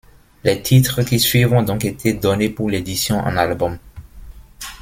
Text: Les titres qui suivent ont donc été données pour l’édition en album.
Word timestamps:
Les 0.43 0.59
titres 0.63 1.03
qui 1.03 1.19
suivent 1.19 1.53
ont 1.53 1.61
donc 1.61 1.85
été 1.85 2.13
données 2.13 2.49
pour 2.49 2.67
l’édition 2.71 3.19
en 3.19 3.37
album. 3.37 3.77